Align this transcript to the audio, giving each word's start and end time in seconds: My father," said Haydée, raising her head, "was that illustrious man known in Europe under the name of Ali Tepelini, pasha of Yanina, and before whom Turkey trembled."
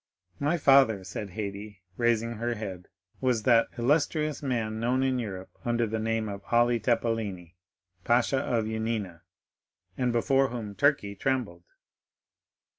My 0.39 0.57
father," 0.57 1.03
said 1.03 1.29
Haydée, 1.37 1.81
raising 1.95 2.31
her 2.37 2.55
head, 2.55 2.87
"was 3.19 3.43
that 3.43 3.67
illustrious 3.77 4.41
man 4.41 4.79
known 4.79 5.03
in 5.03 5.19
Europe 5.19 5.51
under 5.63 5.85
the 5.85 5.99
name 5.99 6.27
of 6.27 6.41
Ali 6.51 6.79
Tepelini, 6.79 7.53
pasha 8.03 8.39
of 8.39 8.65
Yanina, 8.65 9.21
and 9.95 10.11
before 10.11 10.47
whom 10.49 10.73
Turkey 10.73 11.13
trembled." 11.13 11.65